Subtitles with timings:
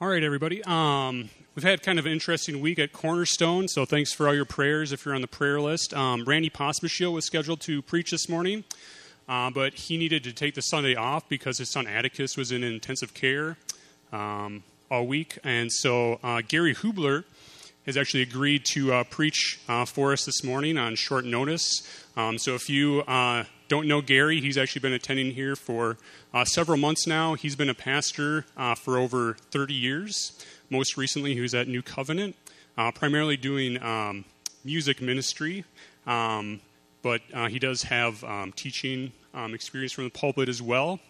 [0.00, 0.60] All right, everybody.
[0.64, 4.44] Um, we've had kind of an interesting week at Cornerstone, so thanks for all your
[4.44, 5.94] prayers if you're on the prayer list.
[5.94, 8.64] Um, Randy Posmashil was scheduled to preach this morning,
[9.28, 12.64] uh, but he needed to take the Sunday off because his son Atticus was in
[12.64, 13.56] intensive care
[14.12, 15.38] um, all week.
[15.44, 17.22] And so uh, Gary Hubler
[17.86, 21.88] has actually agreed to uh, preach uh, for us this morning on short notice.
[22.16, 23.44] Um, so if you uh,
[23.74, 25.96] don't know Gary, he's actually been attending here for
[26.32, 27.34] uh, several months now.
[27.34, 30.46] He's been a pastor uh, for over 30 years.
[30.70, 32.36] Most recently, he was at New Covenant,
[32.78, 34.26] uh, primarily doing um,
[34.64, 35.64] music ministry,
[36.06, 36.60] um,
[37.02, 41.00] but uh, he does have um, teaching um, experience from the pulpit as well.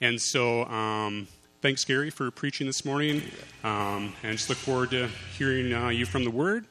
[0.00, 1.26] And so, um,
[1.60, 3.20] thanks, Gary, for preaching this morning.
[3.64, 6.66] And just look forward to hearing uh, you from the Word.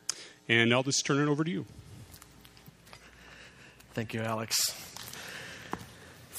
[0.47, 1.65] And I'll just turn it over to you.
[3.93, 4.90] Thank you, Alex.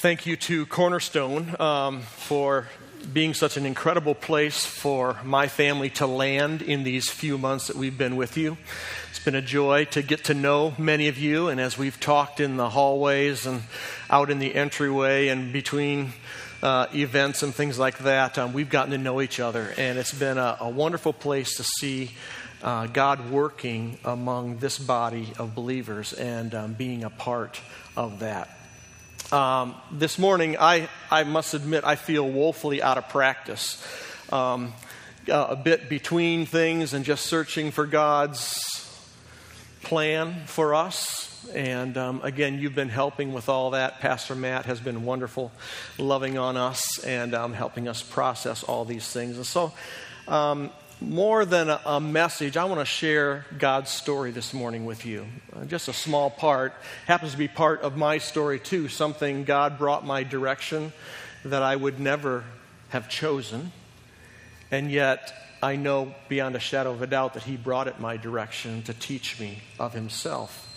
[0.03, 2.67] Thank you to Cornerstone um, for
[3.13, 7.77] being such an incredible place for my family to land in these few months that
[7.77, 8.57] we've been with you.
[9.11, 12.41] It's been a joy to get to know many of you, and as we've talked
[12.41, 13.63] in the hallways and
[14.09, 16.11] out in the entryway and between
[16.61, 20.13] uh, events and things like that, um, we've gotten to know each other, and it's
[20.13, 22.11] been a, a wonderful place to see.
[22.61, 27.61] Uh, God working among this body of believers and um, being a part
[27.95, 28.49] of that.
[29.31, 33.83] Um, this morning, I, I must admit, I feel woefully out of practice.
[34.31, 34.73] Um,
[35.29, 38.59] uh, a bit between things and just searching for God's
[39.81, 41.29] plan for us.
[41.53, 43.99] And um, again, you've been helping with all that.
[43.99, 45.51] Pastor Matt has been wonderful,
[45.97, 49.37] loving on us and um, helping us process all these things.
[49.37, 49.73] And so,
[50.27, 50.71] um,
[51.01, 55.25] more than a, message, I want to share God's story this morning with you.
[55.55, 56.73] Uh, just a small part,
[57.05, 60.93] happens to be part of my story too, something God brought my direction
[61.45, 62.43] that I would never
[62.89, 63.71] have chosen.
[64.71, 68.17] And yet, I know beyond a shadow of a doubt that He brought it my
[68.17, 70.69] direction to teach me of Himself.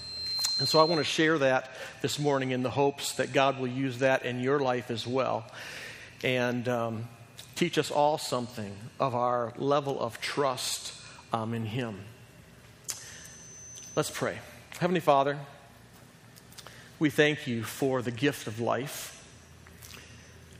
[0.59, 1.71] And so I want to share that
[2.03, 5.44] this morning in the hopes that God will use that in your life as well.
[6.25, 7.09] And um,
[7.56, 10.93] teach us all something of our level of trust
[11.33, 11.99] um, in Him.
[13.97, 14.39] Let's pray.
[14.78, 15.39] Heavenly Father,
[16.99, 19.12] we thank you for the gift of life.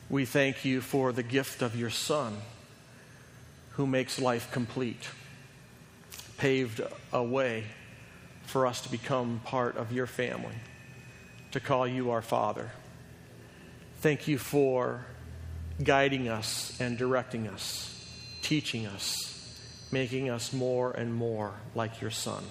[0.09, 2.39] We thank you for the gift of your Son
[3.73, 5.11] who makes life complete,
[6.39, 6.81] paved
[7.12, 7.65] a way
[8.47, 10.55] for us to become part of your family,
[11.53, 12.71] to call you our Father.
[14.01, 15.05] Thank you for
[15.82, 17.92] guiding us and directing us,
[18.42, 19.60] teaching us,
[19.92, 22.42] making us more and more like your Son.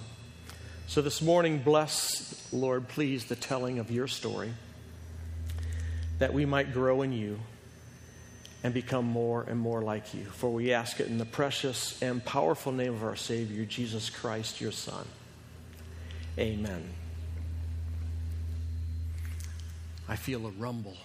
[0.86, 4.52] So this morning, bless, Lord, please, the telling of your story,
[6.18, 7.40] that we might grow in you
[8.62, 10.24] and become more and more like you.
[10.24, 14.60] For we ask it in the precious and powerful name of our Savior, Jesus Christ,
[14.60, 15.06] your Son.
[16.38, 16.84] Amen.
[20.08, 20.96] I feel a rumble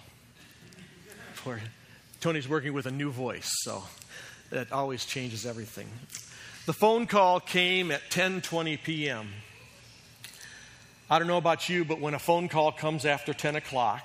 [1.34, 1.62] for you.
[2.22, 3.82] Tony's working with a new voice, so
[4.50, 5.88] that always changes everything.
[6.66, 9.28] The phone call came at 10:20 p.m.
[11.10, 14.04] I don't know about you, but when a phone call comes after 10 o'clock,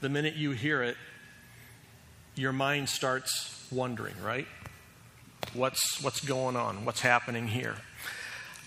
[0.00, 0.96] the minute you hear it,
[2.34, 4.46] your mind starts wondering, right?
[5.52, 6.86] What's, what's going on?
[6.86, 7.76] What's happening here?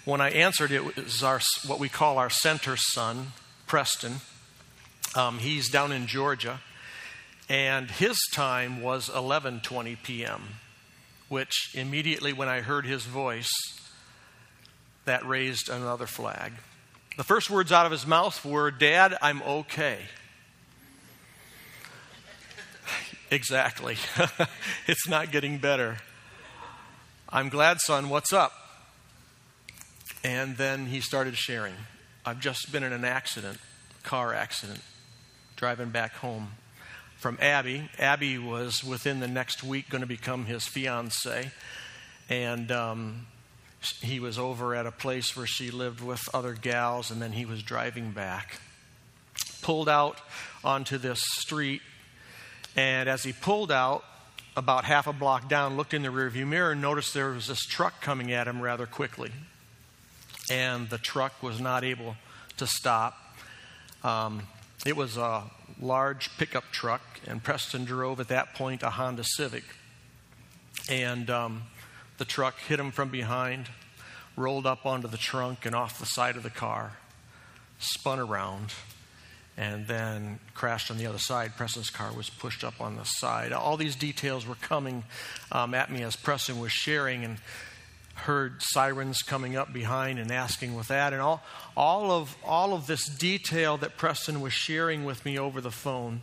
[0.06, 3.34] When I answered, it was our, what we call our center son,
[3.66, 4.18] Preston.
[5.16, 6.60] Um, he's down in Georgia
[7.50, 10.44] and his time was 11:20 p.m.,
[11.30, 13.50] which immediately when I heard his voice
[15.06, 16.54] that raised another flag.
[17.18, 20.00] The first words out of his mouth were, "Dad, I'm okay."
[23.32, 23.98] exactly.
[24.88, 25.98] it's not getting better.
[27.30, 28.10] I'm glad, son.
[28.10, 28.54] What's up?
[30.24, 31.76] And then he started sharing.
[32.26, 33.58] I've just been in an accident,
[34.04, 34.82] car accident,
[35.56, 36.52] driving back home
[37.28, 37.90] from Abby.
[38.00, 41.52] Abby was within the next week going to become his fiance,
[42.30, 43.28] and um,
[44.02, 47.44] he was over at a place where she lived with other gals, and then he
[47.44, 48.62] was driving back.
[49.62, 50.22] Pulled out
[50.64, 51.82] onto this street,
[52.78, 54.06] and as he pulled out,
[54.56, 57.66] about half a block down, looked in the rearview mirror and noticed there was this
[57.66, 59.34] truck coming at him rather quickly.
[60.50, 62.16] And the truck was not able
[62.56, 63.18] to stop.
[64.02, 64.44] Um,
[64.86, 65.44] it was a
[65.82, 69.64] large pickup truck, and Preston drove at that point a Honda Civic.
[70.90, 71.64] And um,
[72.18, 73.70] the truck hit him from behind,
[74.36, 76.98] rolled up onto the trunk and off the side of the car,
[77.80, 78.74] spun around,
[79.58, 81.56] and then crashed on the other side.
[81.58, 83.52] Preston's car was pushed up on the side.
[83.52, 85.04] All these details were coming
[85.52, 87.38] um, at me as Preston was sharing, and
[88.18, 91.44] heard sirens coming up behind and asking with that, and all,
[91.76, 96.22] all of all of this detail that Preston was sharing with me over the phone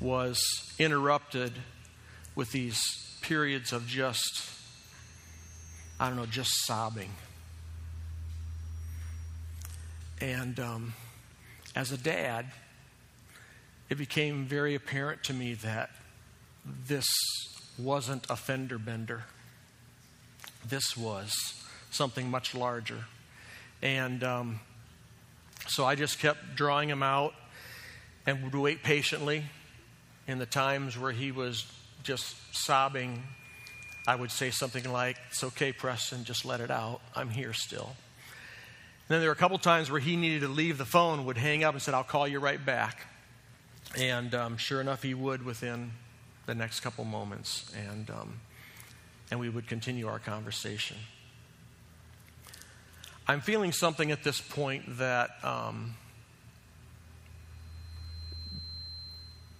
[0.00, 0.40] was
[0.78, 1.52] interrupted
[2.34, 2.80] with these
[3.22, 4.48] periods of just,
[5.98, 7.10] I don't know, just sobbing.
[10.20, 10.94] And um,
[11.74, 12.46] as a dad,
[13.88, 15.90] it became very apparent to me that
[16.64, 17.06] this
[17.78, 19.24] wasn't a fender bender.
[20.68, 21.32] This was
[21.90, 23.04] something much larger.
[23.82, 24.60] And um,
[25.66, 27.34] so I just kept drawing him out
[28.26, 29.44] and would wait patiently.
[30.28, 31.66] In the times where he was
[32.04, 33.24] just sobbing,
[34.06, 37.00] I would say something like, It's okay, Preston, just let it out.
[37.14, 37.96] I'm here still.
[39.08, 41.36] And then there were a couple times where he needed to leave the phone, would
[41.36, 43.06] hang up and said, I'll call you right back.
[43.98, 45.90] And um, sure enough, he would within
[46.46, 47.70] the next couple moments.
[47.76, 48.40] And, um,
[49.32, 50.98] and we would continue our conversation.
[53.26, 55.94] I'm feeling something at this point that um,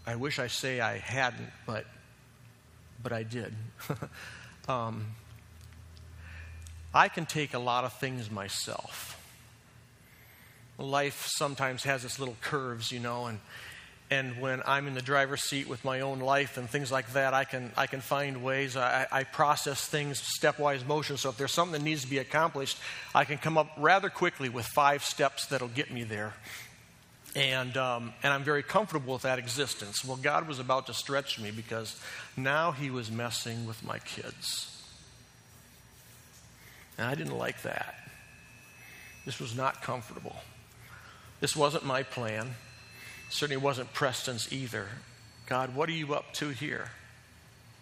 [0.07, 1.87] I wish I say I hadn't, but
[3.03, 3.55] but I did.
[4.69, 5.07] um,
[6.93, 9.19] I can take a lot of things myself.
[10.77, 13.41] Life sometimes has its little curves, you know, and
[14.13, 17.33] and when I'm in the driver's seat with my own life and things like that,
[17.33, 18.77] I can I can find ways.
[18.77, 21.17] I, I process things stepwise motion.
[21.17, 22.77] So if there's something that needs to be accomplished,
[23.15, 26.35] I can come up rather quickly with five steps that'll get me there.
[27.35, 30.05] And, um, and I'm very comfortable with that existence.
[30.05, 31.99] Well, God was about to stretch me because
[32.37, 34.69] now He was messing with my kids.
[36.99, 37.95] And I didn't like that.
[39.25, 40.37] This was not comfortable.
[41.41, 42.55] This wasn't my plan.
[43.33, 44.89] Certainly wasn't Preston's either.
[45.47, 46.91] God, what are you up to here?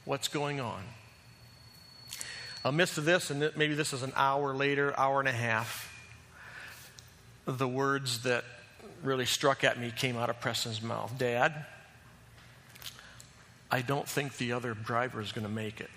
[0.05, 0.81] What's going on?
[2.65, 5.93] Amidst of this, and maybe this is an hour later, hour and a half,
[7.47, 8.45] the words that
[9.03, 11.67] really struck at me came out of Preston's mouth Dad,
[13.73, 15.91] I don't think the other driver is going to make it.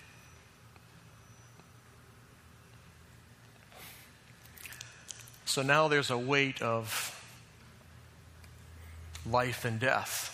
[5.45, 7.22] So now there's a weight of
[9.29, 10.29] life and death,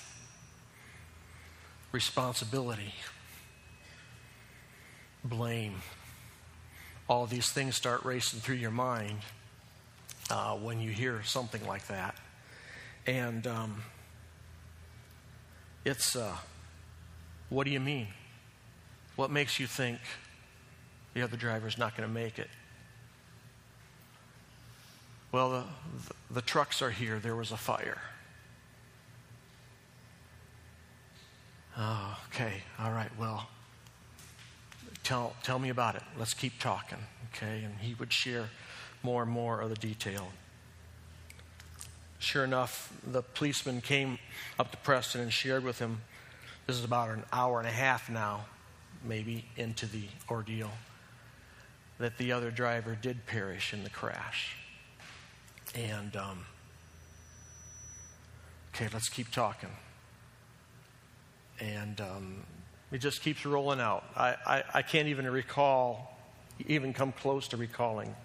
[1.92, 2.94] responsibility,
[5.24, 5.76] blame.
[7.08, 9.18] All these things start racing through your mind
[10.30, 12.16] uh, when you hear something like that.
[13.08, 13.84] And um,
[15.86, 16.36] it's, uh,
[17.50, 18.08] what do you mean?
[19.16, 20.00] What makes you think
[21.14, 22.50] the other driver's not going to make it?
[25.32, 25.64] Well, the,
[26.08, 27.20] the, the trucks are here.
[27.20, 28.02] There was a fire.
[31.82, 32.62] Oh, okay.
[32.78, 33.10] All right.
[33.18, 33.48] Well,
[35.06, 36.04] tell, tell me about it.
[36.18, 36.98] Let's keep talking.
[37.34, 37.64] Okay.
[37.64, 38.50] And he would share
[39.02, 40.28] more and more of the detail.
[42.20, 44.20] Sure enough, the policeman came
[44.60, 46.02] up to Preston and shared with him.
[46.68, 48.46] This is about an hour and a half now,
[49.06, 50.72] maybe, into the ordeal,
[51.98, 54.58] that the other driver did perish in the crash.
[55.74, 56.46] And, um,
[58.76, 59.70] okay, let's keep talking.
[61.60, 62.44] And um,
[62.92, 64.04] it just keeps rolling out.
[64.16, 66.18] I, I, I can't even recall,
[66.68, 68.16] even come close to recalling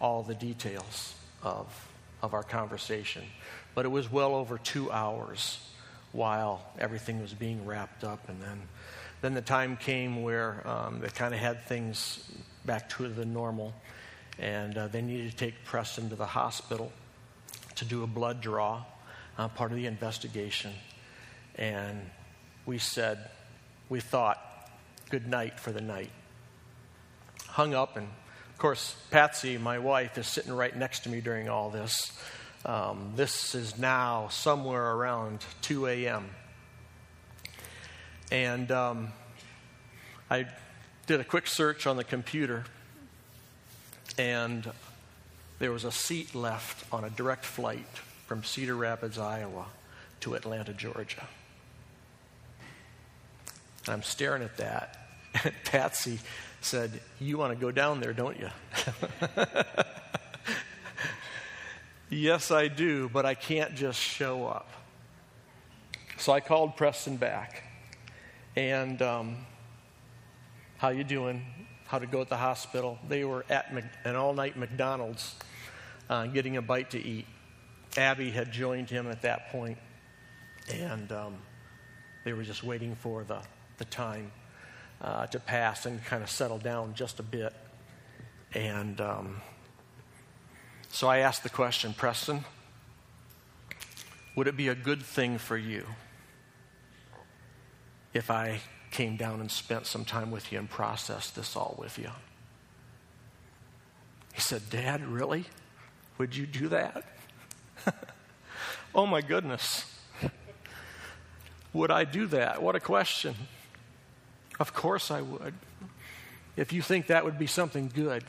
[0.00, 1.66] all the details of
[2.22, 3.24] of our conversation.
[3.74, 5.58] But it was well over two hours
[6.12, 8.28] while everything was being wrapped up.
[8.28, 8.62] And then,
[9.20, 12.30] then the time came where um, they kind of had things
[12.64, 13.72] back to the normal.
[14.38, 16.92] And uh, they needed to take Preston to the hospital
[17.76, 18.84] to do a blood draw,
[19.38, 20.72] uh, part of the investigation.
[21.56, 22.00] And
[22.70, 23.18] we said,
[23.88, 24.38] we thought,
[25.10, 26.12] good night for the night.
[27.48, 31.48] Hung up and of course, Patsy, my wife, is sitting right next to me during
[31.48, 32.16] all this.
[32.64, 36.30] Um, this is now somewhere around 2 a.m.
[38.30, 39.12] And um,
[40.30, 40.46] I
[41.08, 42.62] did a quick search on the computer,
[44.16, 44.70] and
[45.58, 47.98] there was a seat left on a direct flight
[48.28, 49.66] from Cedar Rapids, Iowa
[50.20, 51.26] to Atlanta, Georgia.
[53.92, 54.96] I'm staring at that.
[55.44, 56.18] And Patsy
[56.60, 58.48] said, You want to go down there, don't you?
[62.10, 64.68] yes, I do, but I can't just show up.
[66.18, 67.64] So I called Preston back.
[68.56, 69.36] And um,
[70.76, 71.44] how you doing?
[71.86, 72.98] How to go at the hospital?
[73.08, 73.72] They were at
[74.04, 75.34] an all-night McDonald's
[76.08, 77.26] uh, getting a bite to eat.
[77.96, 79.78] Abby had joined him at that point,
[80.72, 81.36] and um,
[82.24, 83.40] they were just waiting for the,
[83.80, 84.30] the time
[85.00, 87.52] uh, to pass and kind of settle down just a bit.
[88.54, 89.40] And um,
[90.90, 92.44] so I asked the question, Preston,
[94.36, 95.86] would it be a good thing for you
[98.12, 98.60] if I
[98.90, 102.10] came down and spent some time with you and processed this all with you?
[104.34, 105.46] He said, Dad, really?
[106.18, 107.02] Would you do that?
[108.94, 109.86] oh my goodness.
[111.72, 112.62] Would I do that?
[112.62, 113.34] What a question.
[114.60, 115.54] Of course I would.
[116.56, 118.22] If you think that would be something good,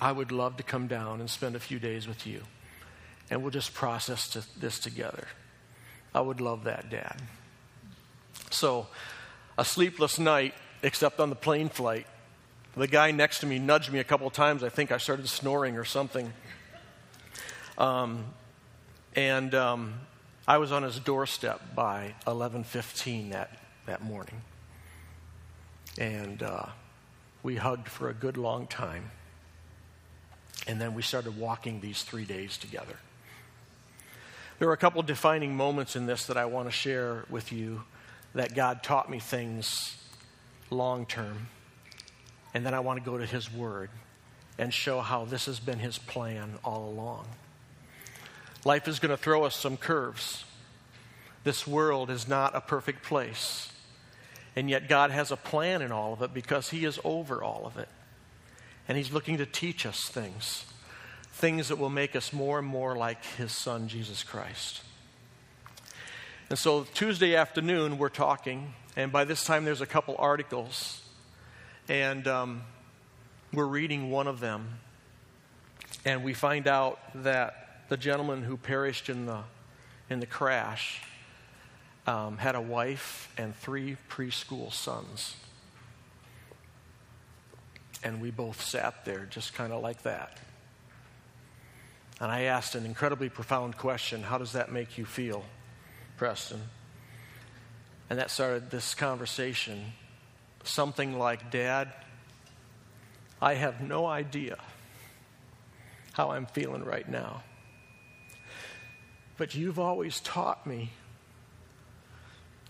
[0.00, 2.42] I would love to come down and spend a few days with you.
[3.30, 5.28] And we'll just process this together.
[6.12, 7.22] I would love that, Dad.
[8.50, 8.88] So,
[9.56, 12.06] a sleepless night, except on the plane flight.
[12.76, 14.64] The guy next to me nudged me a couple of times.
[14.64, 16.32] I think I started snoring or something.
[17.78, 18.24] Um,
[19.14, 19.94] and um,
[20.48, 23.56] I was on his doorstep by 11:15 that
[23.86, 24.42] that morning,
[25.98, 26.66] and uh,
[27.42, 29.10] we hugged for a good long time.
[30.66, 32.96] And then we started walking these three days together.
[34.58, 37.82] There are a couple defining moments in this that I want to share with you
[38.34, 39.96] that God taught me things
[40.68, 41.48] long term.
[42.52, 43.90] And then I want to go to His Word
[44.58, 47.26] and show how this has been His plan all along.
[48.64, 50.44] Life is going to throw us some curves.
[51.42, 53.69] This world is not a perfect place.
[54.60, 57.62] And yet, God has a plan in all of it because He is over all
[57.64, 57.88] of it.
[58.86, 60.66] And He's looking to teach us things,
[61.32, 64.82] things that will make us more and more like His Son, Jesus Christ.
[66.50, 71.00] And so, Tuesday afternoon, we're talking, and by this time, there's a couple articles,
[71.88, 72.60] and um,
[73.54, 74.68] we're reading one of them,
[76.04, 79.38] and we find out that the gentleman who perished in the,
[80.10, 81.00] in the crash
[82.06, 85.36] um, had a wife and three preschool sons.
[88.02, 90.38] And we both sat there just kind of like that.
[92.20, 95.44] And I asked an incredibly profound question How does that make you feel,
[96.16, 96.60] Preston?
[98.08, 99.92] And that started this conversation.
[100.64, 101.90] Something like, Dad,
[103.40, 104.58] I have no idea
[106.12, 107.42] how I'm feeling right now.
[109.38, 110.90] But you've always taught me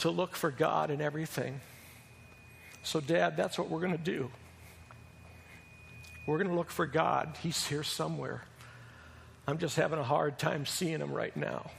[0.00, 1.60] to look for God in everything.
[2.82, 4.30] So, Dad, that's what we're going to do.
[6.26, 7.36] We're going to look for God.
[7.42, 8.42] He's here somewhere.
[9.46, 11.70] I'm just having a hard time seeing him right now.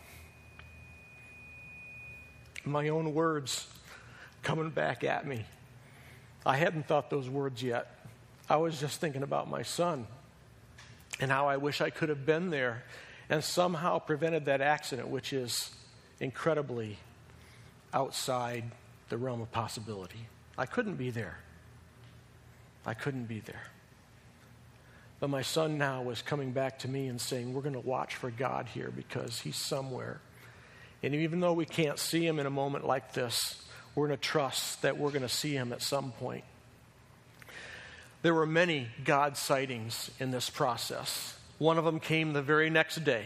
[2.64, 3.68] My own words
[4.44, 5.46] coming back at me.
[6.46, 7.96] I hadn't thought those words yet.
[8.50, 10.08] I was just thinking about my son
[11.20, 12.84] and how I wish I could have been there
[13.30, 15.72] and somehow prevented that accident, which is
[16.20, 16.98] incredibly
[17.94, 18.64] outside
[19.10, 20.28] the realm of possibility.
[20.58, 21.38] I couldn't be there.
[22.86, 23.64] I couldn't be there.
[25.20, 28.16] But my son now was coming back to me and saying, We're going to watch
[28.16, 30.20] for God here because he's somewhere.
[31.04, 34.24] And even though we can't see him in a moment like this, we're going to
[34.24, 36.44] trust that we're going to see him at some point.
[38.22, 41.38] There were many God sightings in this process.
[41.58, 43.26] One of them came the very next day.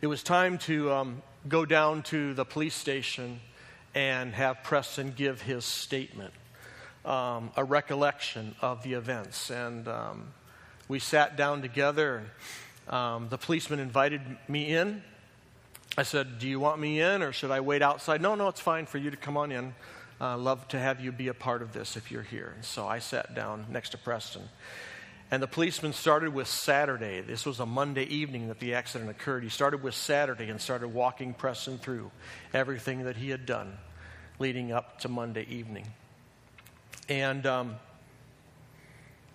[0.00, 3.40] It was time to um, go down to the police station
[3.94, 6.32] and have Preston give his statement,
[7.04, 9.50] um, a recollection of the events.
[9.50, 10.32] And um,
[10.88, 12.22] we sat down together,
[12.88, 15.02] um, the policeman invited me in.
[15.96, 18.22] I said, Do you want me in or should I wait outside?
[18.22, 19.74] No, no, it's fine for you to come on in.
[20.20, 22.52] Uh, love to have you be a part of this if you're here.
[22.54, 24.48] And so I sat down next to Preston.
[25.32, 27.22] And the policeman started with Saturday.
[27.22, 29.42] This was a Monday evening that the accident occurred.
[29.42, 32.10] He started with Saturday and started walking Preston through
[32.52, 33.78] everything that he had done
[34.38, 35.86] leading up to Monday evening.
[37.08, 37.76] And um,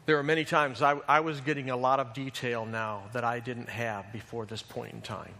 [0.05, 3.39] there are many times I, I was getting a lot of detail now that I
[3.39, 5.33] didn't have before this point in time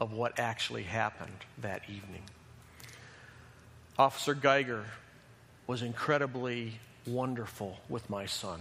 [0.00, 2.24] of what actually happened that evening.
[3.96, 4.84] Officer Geiger
[5.68, 8.60] was incredibly wonderful with my son.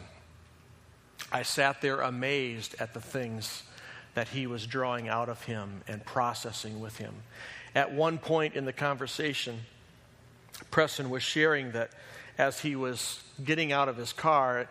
[1.32, 3.64] I sat there amazed at the things
[4.14, 7.14] that he was drawing out of him and processing with him.
[7.74, 9.62] At one point in the conversation,
[10.70, 11.92] Preston was sharing that
[12.38, 14.68] as he was getting out of his car,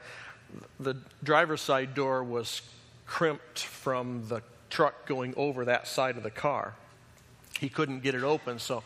[0.78, 2.62] the driver's side door was
[3.06, 6.74] crimped from the truck going over that side of the car.
[7.58, 8.82] He couldn't get it open, so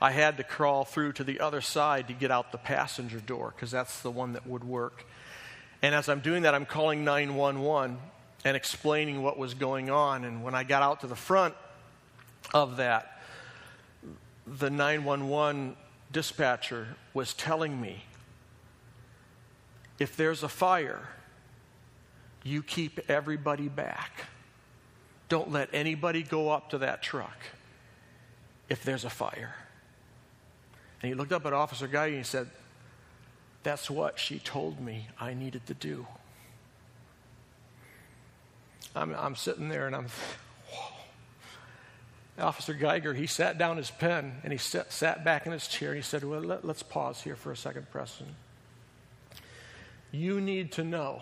[0.00, 3.52] I had to crawl through to the other side to get out the passenger door
[3.54, 5.04] because that's the one that would work.
[5.82, 7.98] And as I'm doing that, I'm calling 911.
[8.44, 10.24] and explaining what was going on.
[10.24, 11.54] And when I got out to the front
[12.54, 13.20] of that,
[14.46, 15.76] the 911
[16.12, 18.04] dispatcher was telling me
[19.98, 21.08] if there's a fire,
[22.44, 24.24] you keep everybody back.
[25.28, 27.36] Don't let anybody go up to that truck
[28.68, 29.54] if there's a fire.
[31.02, 32.48] And he looked up at Officer Geiger and he said,
[33.68, 36.06] That's what she told me I needed to do.
[38.96, 40.06] I'm, I'm sitting there and I'm,
[40.72, 42.46] whoa.
[42.46, 45.90] Officer Geiger, he sat down his pen and he sat, sat back in his chair
[45.90, 48.36] and he said, Well, let, let's pause here for a second, Preston.
[50.12, 51.20] You need to know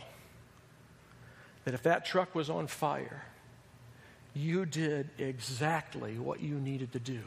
[1.65, 3.25] that if that truck was on fire,
[4.35, 7.25] you did exactly what you needed to do.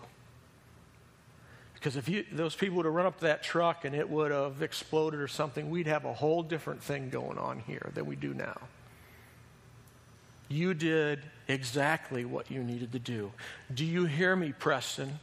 [1.79, 4.61] Because if you, those people would have run up that truck and it would have
[4.61, 8.33] exploded or something, we'd have a whole different thing going on here than we do
[8.33, 8.59] now.
[10.49, 13.31] You did exactly what you needed to do.
[13.73, 15.19] Do you hear me, Preston?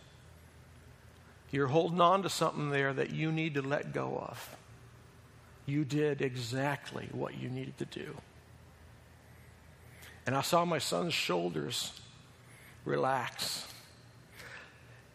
[1.50, 4.56] You're holding on to something there that you need to let go of.
[5.66, 8.16] You did exactly what you needed to do.
[10.24, 11.92] And I saw my son's shoulders
[12.84, 13.66] relax.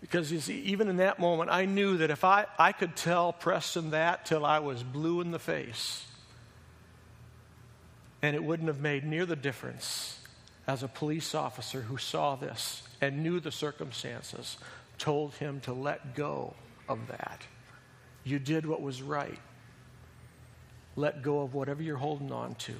[0.01, 3.31] Because you see, even in that moment, I knew that if I, I could tell
[3.31, 6.05] Preston that till I was blue in the face,
[8.24, 10.20] and it wouldn't have made near the difference
[10.67, 14.58] as a police officer who saw this and knew the circumstances
[14.98, 16.53] told him to let go
[16.88, 17.41] of that.
[18.24, 19.39] You did what was right.
[20.96, 22.74] Let go of whatever you're holding on to.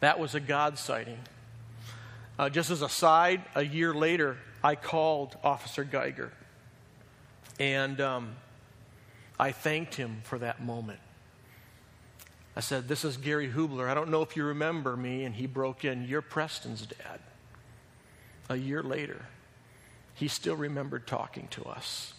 [0.00, 1.18] That was a God sighting.
[2.38, 6.32] Uh, just as a side, a year later, I called Officer Geiger
[7.60, 8.36] and um,
[9.38, 10.98] I thanked him for that moment.
[12.56, 13.88] I said, This is Gary Hubler.
[13.88, 15.24] I don't know if you remember me.
[15.24, 17.20] And he broke in, You're Preston's dad.
[18.48, 19.26] A year later,
[20.14, 22.14] he still remembered talking to us.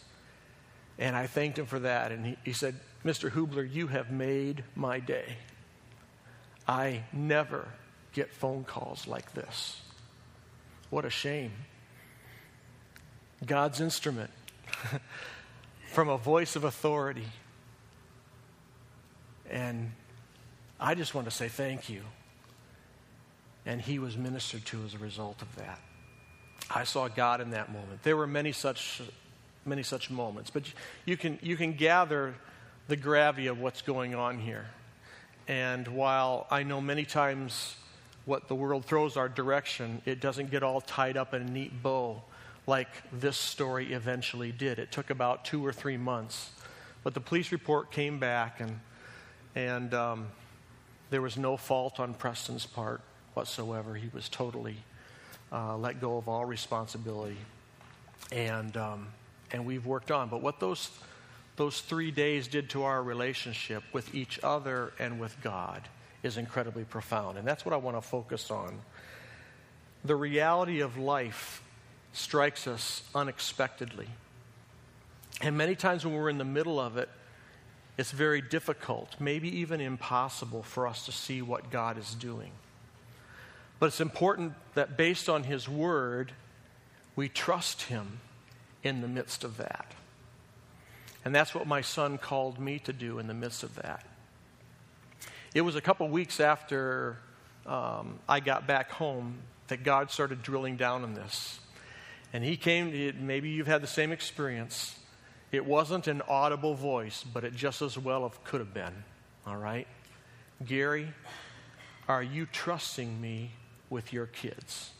[0.97, 2.11] And I thanked him for that.
[2.11, 3.31] And he, he said, Mr.
[3.31, 5.37] Hubler, you have made my day.
[6.67, 7.67] I never
[8.13, 9.81] get phone calls like this.
[10.91, 11.51] What a shame.
[13.45, 14.29] God's instrument
[15.91, 17.27] from a voice of authority.
[19.49, 19.91] And
[20.79, 22.03] I just want to say thank you.
[23.65, 25.79] And he was ministered to as a result of that.
[26.73, 28.03] I saw God in that moment.
[28.03, 29.01] There were many such,
[29.65, 30.63] many such moments, but
[31.05, 32.35] you can, you can gather
[32.87, 34.67] the gravity of what's going on here.
[35.47, 37.75] And while I know many times
[38.25, 41.83] what the world throws our direction, it doesn't get all tied up in a neat
[41.83, 42.21] bow
[42.67, 44.79] like this story eventually did.
[44.79, 46.51] It took about two or three months.
[47.03, 48.79] But the police report came back, and,
[49.55, 50.27] and um,
[51.09, 53.01] there was no fault on Preston's part
[53.33, 53.95] whatsoever.
[53.95, 54.77] He was totally
[55.51, 57.37] uh, let go of all responsibility.
[58.31, 59.07] And, um,
[59.51, 60.29] and we've worked on.
[60.29, 60.89] But what those,
[61.55, 65.81] those three days did to our relationship with each other and with God
[66.23, 67.37] is incredibly profound.
[67.37, 68.79] And that's what I want to focus on.
[70.05, 71.63] The reality of life
[72.13, 74.07] strikes us unexpectedly.
[75.41, 77.09] And many times when we're in the middle of it,
[77.97, 82.51] it's very difficult, maybe even impossible for us to see what God is doing.
[83.79, 86.31] But it's important that based on His Word,
[87.15, 88.19] we trust Him
[88.83, 89.93] in the midst of that.
[91.23, 94.05] And that's what my son called me to do in the midst of that.
[95.53, 97.17] It was a couple weeks after
[97.65, 99.35] um, I got back home
[99.67, 101.59] that God started drilling down on this.
[102.33, 104.97] And He came, maybe you've had the same experience.
[105.51, 109.03] It wasn't an audible voice, but it just as well could have been.
[109.45, 109.87] All right?
[110.65, 111.07] Gary,
[112.07, 113.51] are you trusting me
[113.89, 114.91] with your kids?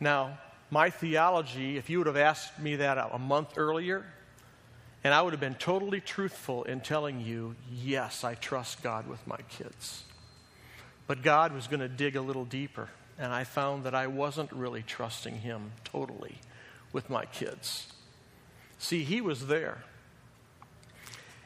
[0.00, 0.38] Now,
[0.70, 4.04] my theology, if you would have asked me that a month earlier,
[5.04, 9.24] and I would have been totally truthful in telling you, yes, I trust God with
[9.26, 10.02] my kids.
[11.06, 14.52] But God was going to dig a little deeper, and I found that I wasn't
[14.52, 16.36] really trusting Him totally
[16.92, 17.92] with my kids.
[18.78, 19.84] See, He was there.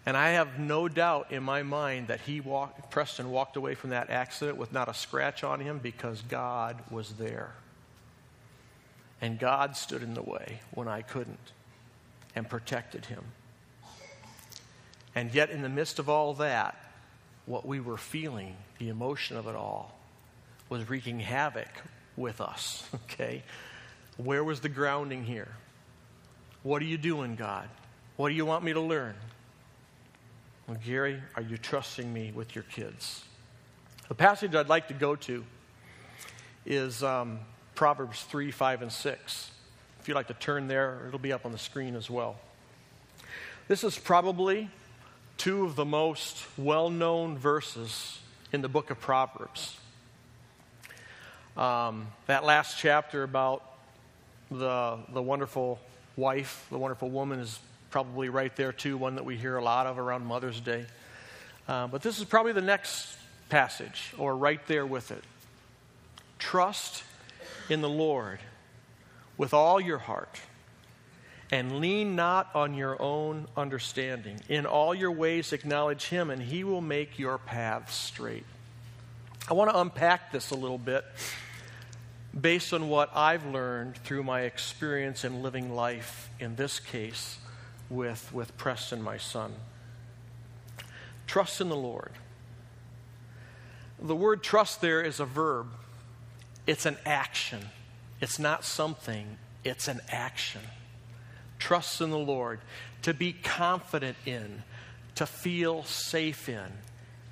[0.09, 3.91] And I have no doubt in my mind that he walked, Preston walked away from
[3.91, 7.53] that accident with not a scratch on him because God was there.
[9.21, 11.53] And God stood in the way when I couldn't
[12.35, 13.23] and protected him.
[15.15, 16.75] And yet, in the midst of all that,
[17.45, 19.98] what we were feeling, the emotion of it all,
[20.69, 21.69] was wreaking havoc
[22.17, 22.89] with us.
[23.05, 23.43] Okay?
[24.17, 25.49] Where was the grounding here?
[26.63, 27.69] What are you doing, God?
[28.17, 29.15] What do you want me to learn?
[30.67, 33.25] Well, Gary, are you trusting me with your kids?
[34.09, 35.45] The passage I'd like to go to
[36.67, 37.39] is um,
[37.75, 39.51] Proverbs 3, 5, and 6.
[40.01, 42.37] If you'd like to turn there, it'll be up on the screen as well.
[43.69, 44.69] This is probably
[45.37, 48.19] two of the most well known verses
[48.53, 49.77] in the book of Proverbs.
[51.59, 53.65] Um, that last chapter about
[54.49, 55.81] the, the wonderful
[56.17, 57.59] wife, the wonderful woman, is
[57.91, 60.87] probably right there too, one that we hear a lot of around Mother's Day.
[61.67, 63.19] Uh, but this is probably the next
[63.49, 65.25] passage, or right there with it.
[66.39, 67.03] Trust
[67.69, 68.39] in the Lord
[69.37, 70.41] with all your heart
[71.51, 74.39] and lean not on your own understanding.
[74.49, 78.45] In all your ways, acknowledge Him, and He will make your paths straight.
[79.51, 81.05] I want to unpack this a little bit
[82.39, 87.39] based on what I've learned through my experience in living life, in this case,
[87.91, 89.53] with, with Preston, my son.
[91.27, 92.13] Trust in the Lord.
[94.01, 95.69] The word trust there is a verb,
[96.67, 97.61] it's an action.
[98.21, 100.63] It's not something, it's an action.
[101.59, 102.61] Trust in the Lord,
[103.03, 104.63] to be confident in,
[105.15, 106.67] to feel safe in,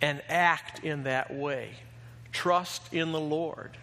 [0.00, 1.70] and act in that way.
[2.32, 3.76] Trust in the Lord,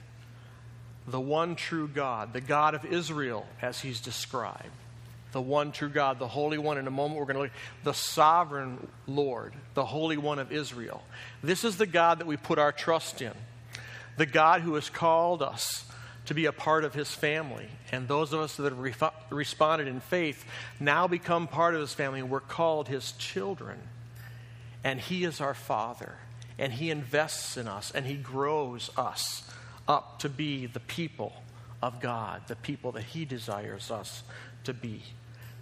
[1.08, 4.70] the one true God, the God of Israel, as he's described
[5.34, 6.78] the one true God, the Holy One.
[6.78, 7.52] In a moment, we're going to look
[7.84, 11.04] the sovereign Lord, the Holy One of Israel.
[11.44, 13.34] This is the God that we put our trust in,
[14.16, 15.86] the God who has called us
[16.28, 17.68] to be a part of his family.
[17.92, 18.94] And those of us that have re-
[19.30, 20.46] responded in faith
[20.80, 22.24] now become part of his family.
[22.24, 23.78] We're called his children.
[24.84, 26.16] And he is our Father.
[26.58, 29.44] And he invests in us and he grows us
[29.88, 31.34] up to be the people
[31.82, 34.24] of God, the people that he desires us
[34.64, 35.02] to be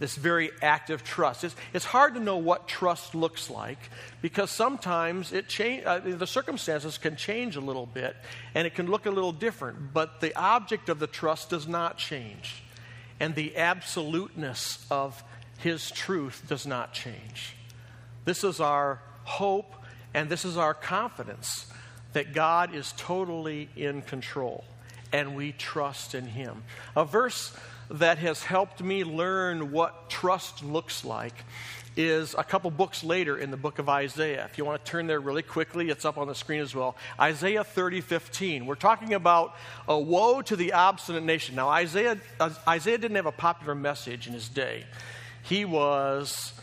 [0.01, 1.43] this very active trust.
[1.43, 3.77] It's, it's hard to know what trust looks like
[4.19, 8.15] because sometimes it change, uh, the circumstances can change a little bit
[8.55, 11.99] and it can look a little different, but the object of the trust does not
[11.99, 12.63] change.
[13.19, 15.23] And the absoluteness of
[15.59, 17.55] His truth does not change.
[18.25, 19.75] This is our hope
[20.15, 21.70] and this is our confidence
[22.13, 24.63] that God is totally in control
[25.13, 26.63] and we trust in Him.
[26.95, 27.55] A verse
[27.89, 31.33] that has helped me learn what trust looks like
[31.97, 34.47] is a couple books later in the book of Isaiah.
[34.49, 36.95] If you want to turn there really quickly, it's up on the screen as well.
[37.19, 38.65] Isaiah 30, 15.
[38.65, 39.55] We're talking about
[39.89, 41.55] a woe to the obstinate nation.
[41.55, 44.85] Now, Isaiah, uh, Isaiah didn't have a popular message in his day.
[45.43, 46.53] He was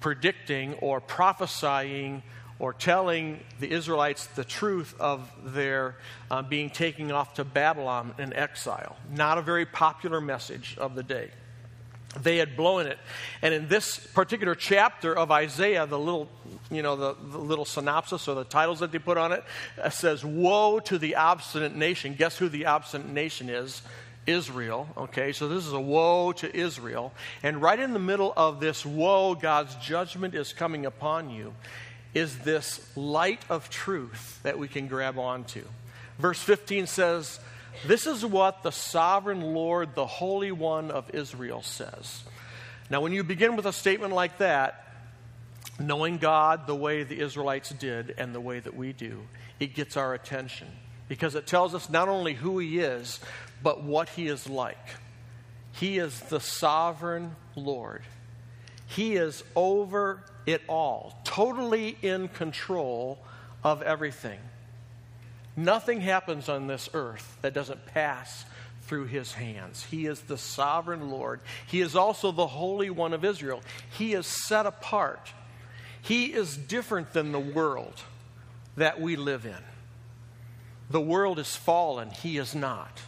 [0.00, 2.22] predicting or prophesying
[2.62, 5.96] or telling the Israelites the truth of their
[6.30, 8.96] uh, being taken off to Babylon in exile.
[9.12, 11.32] Not a very popular message of the day.
[12.20, 12.98] They had blown it.
[13.42, 16.28] And in this particular chapter of Isaiah, the little,
[16.70, 19.42] you know, the, the little synopsis or the titles that they put on it
[19.82, 22.14] uh, says, Woe to the obstinate nation.
[22.14, 23.82] Guess who the obstinate nation is?
[24.24, 24.86] Israel.
[24.96, 27.12] Okay, so this is a woe to Israel.
[27.42, 31.54] And right in the middle of this woe, God's judgment is coming upon you
[32.14, 35.64] is this light of truth that we can grab onto.
[36.18, 37.40] Verse 15 says,
[37.86, 42.22] This is what the sovereign Lord, the Holy One of Israel, says.
[42.90, 44.84] Now, when you begin with a statement like that,
[45.80, 49.22] knowing God the way the Israelites did and the way that we do,
[49.58, 50.68] it gets our attention
[51.08, 53.20] because it tells us not only who He is,
[53.62, 54.96] but what He is like.
[55.72, 58.02] He is the sovereign Lord.
[58.94, 63.18] He is over it all, totally in control
[63.64, 64.38] of everything.
[65.56, 68.44] Nothing happens on this earth that doesn't pass
[68.82, 69.84] through his hands.
[69.84, 71.40] He is the sovereign Lord.
[71.66, 73.62] He is also the Holy One of Israel.
[73.96, 75.32] He is set apart.
[76.02, 77.94] He is different than the world
[78.76, 79.64] that we live in.
[80.90, 83.00] The world is fallen, he is not.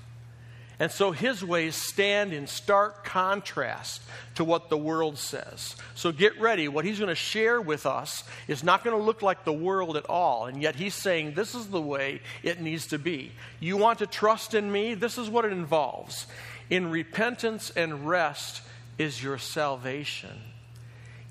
[0.81, 4.03] And so his ways stand in stark contrast
[4.35, 5.77] to what the world says.
[5.95, 6.67] So get ready.
[6.67, 9.97] What he's going to share with us is not going to look like the world
[9.97, 10.47] at all.
[10.47, 13.31] And yet he's saying this is the way it needs to be.
[13.61, 14.95] You want to trust in me?
[14.95, 16.27] This is what it involves.
[16.71, 18.63] In repentance and rest
[18.99, 20.41] is your salvation,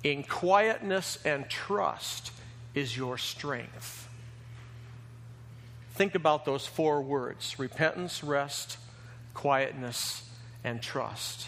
[0.04, 2.32] in quietness and trust
[2.76, 4.08] is your strength.
[5.96, 8.78] Think about those four words repentance, rest,
[9.34, 10.24] quietness,
[10.64, 11.48] and trust.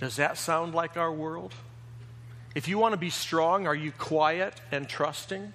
[0.00, 1.54] Does that sound like our world?
[2.54, 5.52] If you want to be strong, are you quiet and trusting?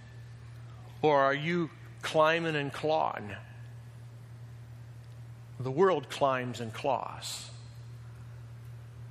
[1.01, 1.69] Or are you
[2.01, 3.31] climbing and clawing?
[5.59, 7.49] The world climbs and claws.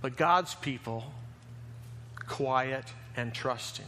[0.00, 1.12] But God's people,
[2.26, 2.84] quiet
[3.16, 3.86] and trusting.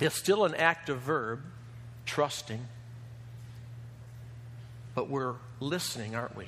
[0.00, 1.42] It's still an active verb,
[2.04, 2.66] trusting.
[4.96, 6.46] But we're listening, aren't we?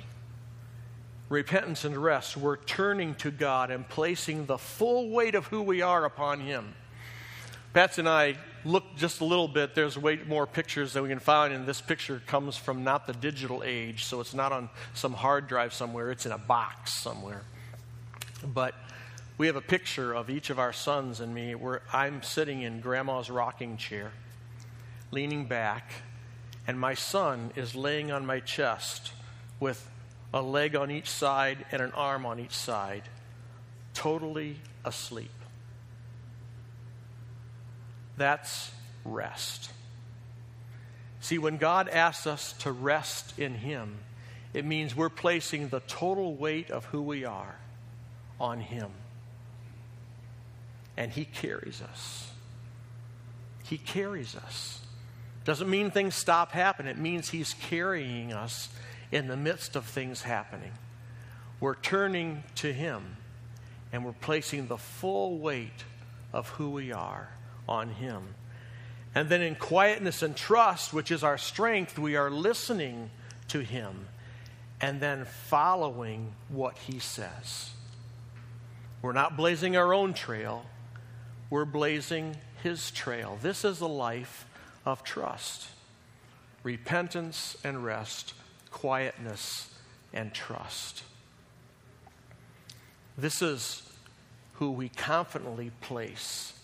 [1.28, 5.82] Repentance and rest, we're turning to God and placing the full weight of who we
[5.82, 6.74] are upon Him.
[7.74, 9.74] Betsy and I looked just a little bit.
[9.74, 13.12] There's way more pictures that we can find, and this picture comes from not the
[13.12, 17.42] digital age, so it's not on some hard drive somewhere, it's in a box somewhere.
[18.42, 18.74] But
[19.36, 22.80] we have a picture of each of our sons and me where I'm sitting in
[22.80, 24.10] grandma's rocking chair,
[25.10, 25.92] leaning back,
[26.68, 29.12] and my son is laying on my chest
[29.58, 29.90] with
[30.34, 33.02] a leg on each side and an arm on each side,
[33.94, 35.30] totally asleep.
[38.18, 38.70] That's
[39.06, 39.70] rest.
[41.20, 43.96] See, when God asks us to rest in Him,
[44.52, 47.56] it means we're placing the total weight of who we are
[48.38, 48.90] on Him.
[50.98, 52.30] And He carries us.
[53.64, 54.77] He carries us.
[55.48, 58.68] Doesn't mean things stop happening, it means He's carrying us
[59.10, 60.72] in the midst of things happening.
[61.58, 63.16] We're turning to Him
[63.90, 65.84] and we're placing the full weight
[66.34, 67.30] of who we are
[67.66, 68.34] on Him.
[69.14, 73.08] And then in quietness and trust, which is our strength, we are listening
[73.48, 74.08] to Him
[74.82, 77.70] and then following what He says.
[79.00, 80.66] We're not blazing our own trail,
[81.48, 83.38] we're blazing His trail.
[83.40, 84.44] This is a life
[84.88, 85.68] of trust,
[86.62, 88.32] repentance and rest,
[88.70, 89.70] quietness
[90.14, 91.02] and trust.
[93.16, 93.82] This is
[94.54, 96.54] who we confidently place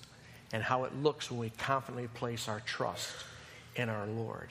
[0.52, 3.12] and how it looks when we confidently place our trust
[3.76, 4.48] in our Lord.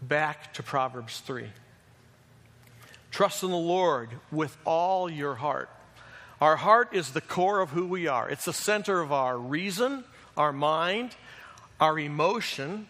[0.00, 1.46] Back to Proverbs 3.
[3.10, 5.68] Trust in the Lord with all your heart.
[6.40, 10.04] Our heart is the core of who we are, it's the center of our reason,
[10.36, 11.16] our mind,
[11.80, 12.86] our emotion,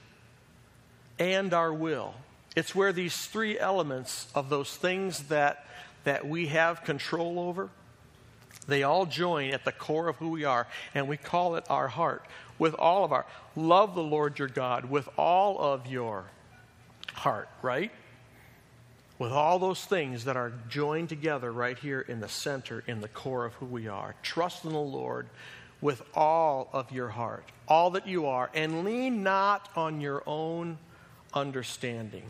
[1.18, 2.14] and our will.
[2.56, 5.66] It's where these three elements of those things that,
[6.04, 7.70] that we have control over
[8.68, 11.88] they all join at the core of who we are, and we call it our
[11.88, 12.24] heart.
[12.58, 13.24] With all of our,
[13.56, 16.24] love the Lord your God with all of your
[17.14, 17.90] heart, right?
[19.18, 23.08] With all those things that are joined together right here in the center, in the
[23.08, 24.14] core of who we are.
[24.22, 25.28] Trust in the Lord
[25.80, 30.78] with all of your heart, all that you are, and lean not on your own
[31.32, 32.24] understanding.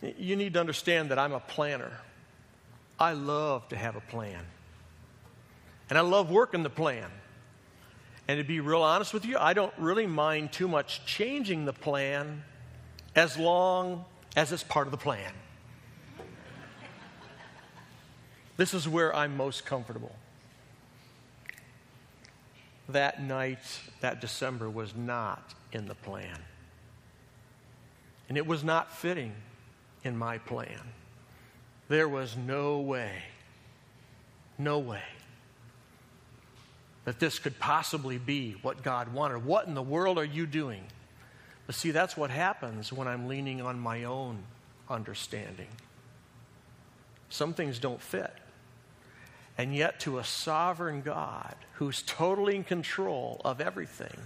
[0.00, 1.92] You need to understand that I'm a planner.
[2.98, 4.40] I love to have a plan.
[5.90, 7.10] And I love working the plan.
[8.28, 11.72] And to be real honest with you, I don't really mind too much changing the
[11.72, 12.42] plan
[13.14, 15.32] as long as it's part of the plan.
[18.56, 20.14] this is where I'm most comfortable.
[22.88, 26.38] That night, that December, was not in the plan.
[28.28, 29.32] And it was not fitting
[30.04, 30.80] in my plan.
[31.88, 33.12] There was no way,
[34.58, 35.02] no way
[37.06, 39.44] that this could possibly be what God wanted.
[39.44, 40.82] What in the world are you doing?
[41.66, 44.42] But see, that's what happens when I'm leaning on my own
[44.90, 45.68] understanding.
[47.28, 48.32] Some things don't fit.
[49.58, 54.18] And yet, to a sovereign God who's totally in control of everything,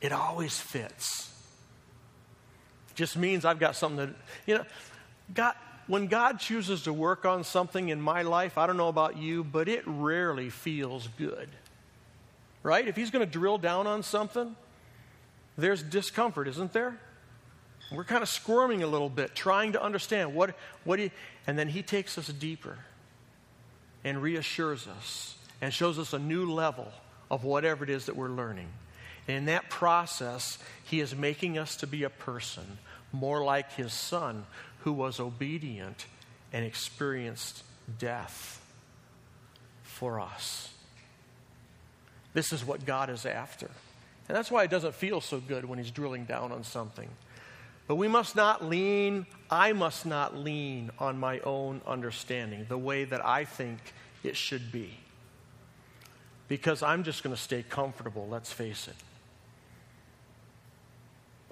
[0.00, 1.32] it always fits.
[2.94, 4.14] Just means I've got something that,
[4.46, 4.64] you know,
[5.34, 5.54] God,
[5.88, 9.42] when God chooses to work on something in my life, I don't know about you,
[9.42, 11.48] but it rarely feels good.
[12.62, 12.86] Right?
[12.86, 14.54] If He's going to drill down on something,
[15.58, 16.98] there's discomfort, isn't there?
[17.92, 21.10] We're kind of squirming a little bit, trying to understand what, what he,
[21.48, 22.78] and then He takes us deeper
[24.04, 26.88] and reassures us and shows us a new level
[27.30, 28.68] of whatever it is that we're learning.
[29.26, 32.78] And in that process, He is making us to be a person
[33.12, 34.44] more like His Son
[34.80, 36.06] who was obedient
[36.52, 37.62] and experienced
[37.98, 38.60] death
[39.82, 40.70] for us.
[42.34, 43.70] This is what God is after.
[44.28, 47.08] And that's why it doesn't feel so good when He's drilling down on something.
[47.86, 53.04] But we must not lean, I must not lean on my own understanding, the way
[53.04, 53.78] that I think
[54.22, 54.98] it should be.
[56.48, 58.96] Because I'm just going to stay comfortable, let's face it.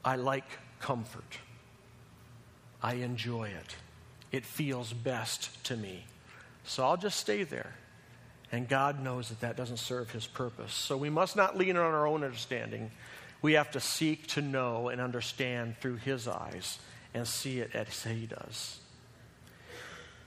[0.05, 0.45] I like
[0.81, 1.39] comfort.
[2.83, 3.77] I enjoy it.
[4.33, 6.05] It feels best to me.
[6.65, 7.75] So I'll just stay there.
[8.51, 10.75] And God knows that that doesn't serve his purpose.
[10.75, 12.91] So we must not lean on our own understanding.
[13.43, 16.79] We have to seek to know and understand through his eyes
[17.13, 18.79] and see it as he does.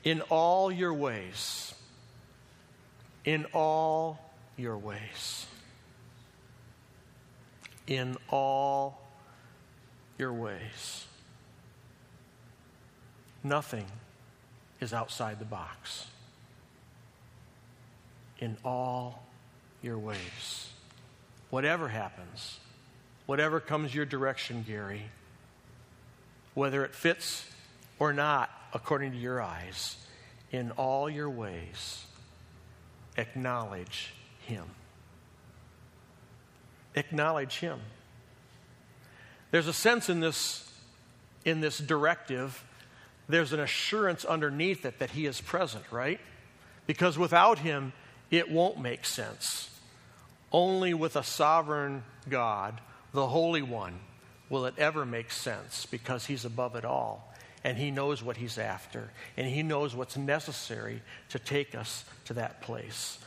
[0.04, 1.74] In all your ways,
[3.24, 4.20] in all
[4.58, 5.48] your ways,
[7.88, 9.02] in all
[10.18, 11.06] your ways.
[13.44, 13.86] nothing
[14.82, 16.08] is outside the box.
[18.40, 19.24] In all
[19.82, 20.70] your ways.
[21.52, 22.60] Whatever happens,
[23.26, 25.04] whatever comes your direction, Gary,
[26.54, 27.50] whether it fits
[28.00, 29.96] or not according to your eyes,
[30.52, 32.06] in all your ways,
[33.18, 34.66] acknowledge Him.
[36.96, 37.80] Acknowledge Him.
[39.52, 40.70] There's a sense in this,
[41.46, 42.64] in this directive,
[43.28, 46.20] there's an assurance underneath it that He is present, right?
[46.86, 47.94] Because without Him,
[48.30, 49.70] it won't make sense.
[50.52, 52.80] Only with a sovereign God,
[53.16, 54.00] the Holy One,
[54.50, 58.58] will it ever make sense because He's above it all and He knows what He's
[58.58, 63.18] after and He knows what's necessary to take us to that place.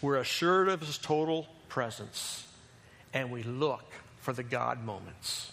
[0.00, 2.46] We're assured of His total presence
[3.12, 3.84] and we look
[4.18, 5.50] for the God moments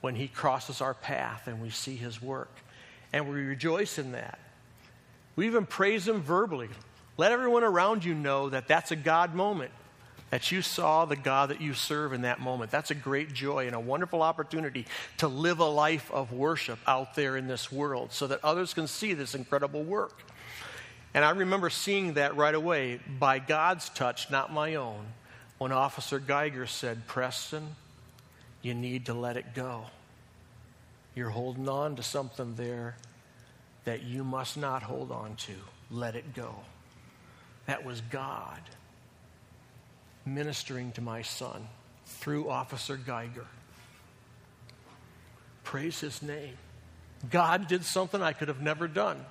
[0.00, 2.52] when He crosses our path and we see His work
[3.12, 4.38] and we rejoice in that.
[5.36, 6.68] We even praise Him verbally.
[7.16, 9.72] Let everyone around you know that that's a God moment,
[10.30, 12.70] that you saw the God that you serve in that moment.
[12.70, 14.86] That's a great joy and a wonderful opportunity
[15.18, 18.86] to live a life of worship out there in this world so that others can
[18.86, 20.22] see this incredible work.
[21.14, 25.06] And I remember seeing that right away by God's touch, not my own,
[25.56, 27.74] when Officer Geiger said, Preston,
[28.60, 29.86] you need to let it go.
[31.14, 32.96] You're holding on to something there
[33.84, 35.54] that you must not hold on to.
[35.90, 36.54] Let it go.
[37.66, 38.60] That was God
[40.34, 41.66] ministering to my son
[42.06, 43.46] through Officer Geiger.
[45.64, 46.56] Praise his name.
[47.30, 49.24] God did something I could have never done.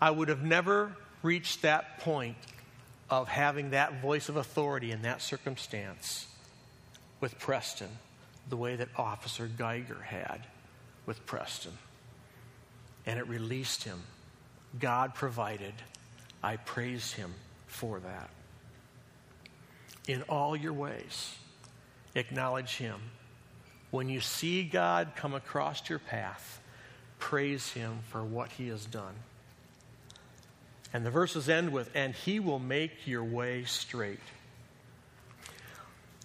[0.00, 2.36] I would have never reached that point
[3.10, 6.26] of having that voice of authority in that circumstance
[7.20, 7.88] with Preston
[8.48, 10.46] the way that Officer Geiger had
[11.06, 11.72] with Preston.
[13.06, 14.00] And it released him.
[14.78, 15.74] God provided.
[16.42, 17.32] I praise him
[17.66, 18.30] for that.
[20.08, 21.36] In all your ways,
[22.14, 22.98] acknowledge him.
[23.90, 26.60] When you see God come across your path,
[27.18, 29.14] praise him for what he has done.
[30.94, 34.18] And the verses end with, and he will make your way straight.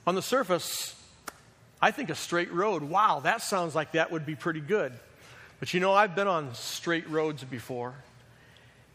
[0.07, 0.95] On the surface,
[1.81, 4.93] I think a straight road, wow, that sounds like that would be pretty good.
[5.59, 7.93] But you know, I've been on straight roads before,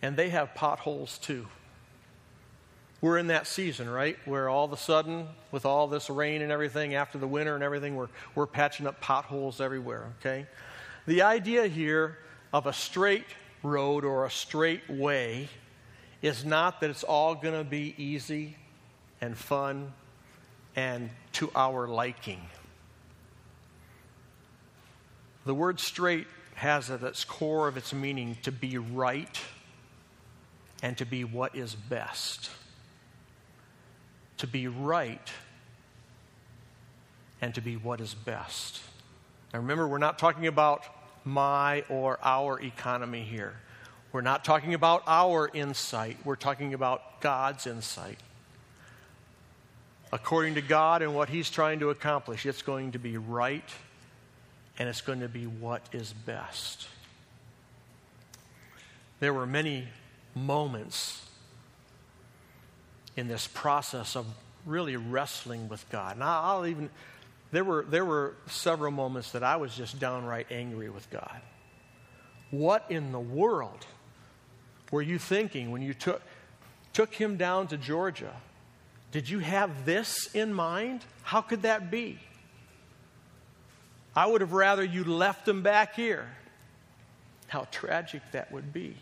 [0.01, 1.47] and they have potholes too.
[3.01, 4.19] We're in that season, right?
[4.25, 7.63] Where all of a sudden, with all this rain and everything, after the winter and
[7.63, 10.47] everything, we're, we're patching up potholes everywhere, okay?
[11.07, 12.19] The idea here
[12.53, 13.27] of a straight
[13.63, 15.49] road or a straight way
[16.23, 18.57] is not that it's all going to be easy
[19.21, 19.93] and fun
[20.75, 22.41] and to our liking.
[25.47, 29.41] The word straight has at its core of its meaning to be right
[30.83, 32.51] and to be what is best.
[34.39, 35.31] To be right
[37.41, 38.81] and to be what is best.
[39.53, 40.85] Now remember, we're not talking about
[41.25, 43.55] my or our economy here.
[44.13, 48.19] We're not talking about our insight, we're talking about God's insight.
[50.11, 53.69] According to God and what He's trying to accomplish, it's going to be right
[54.79, 56.89] and it's going to be what is best.
[59.21, 59.89] There were many
[60.35, 61.28] moments
[63.19, 64.27] in this process of
[64.65, 66.15] really wrestling with God.
[66.15, 66.89] And I'll even
[67.51, 71.41] there were, there were several moments that I was just downright angry with God.
[72.51, 73.87] What in the world
[74.91, 76.23] were you thinking when you took,
[76.93, 78.35] took him down to Georgia?
[79.13, 81.05] Did you have this in mind?
[81.23, 82.19] How could that be?
[84.15, 86.29] I would have rather you left him back here.
[87.47, 88.95] How tragic that would be.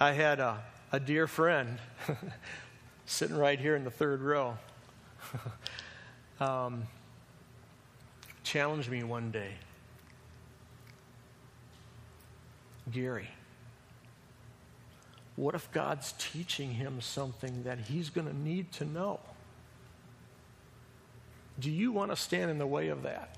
[0.00, 0.58] I had a,
[0.92, 1.78] a dear friend
[3.06, 4.56] sitting right here in the third row.
[6.40, 6.84] um,
[8.42, 9.52] challenged me one day.
[12.90, 13.28] Gary,
[15.36, 19.20] what if God's teaching him something that he's going to need to know?
[21.60, 23.36] Do you want to stand in the way of that?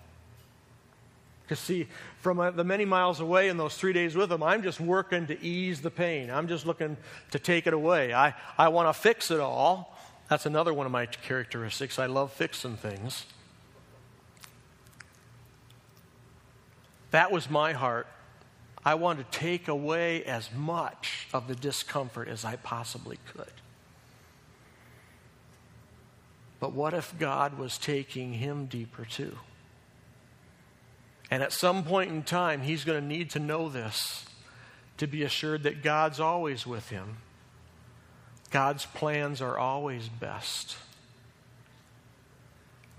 [1.52, 1.86] Because, see,
[2.20, 5.26] from uh, the many miles away in those three days with him, I'm just working
[5.26, 6.30] to ease the pain.
[6.30, 6.96] I'm just looking
[7.30, 8.14] to take it away.
[8.14, 9.94] I, I want to fix it all.
[10.30, 11.98] That's another one of my characteristics.
[11.98, 13.26] I love fixing things.
[17.10, 18.06] That was my heart.
[18.82, 23.52] I wanted to take away as much of the discomfort as I possibly could.
[26.60, 29.36] But what if God was taking him deeper too?
[31.32, 34.26] And at some point in time, he's going to need to know this
[34.98, 37.16] to be assured that God's always with him.
[38.50, 40.76] God's plans are always best.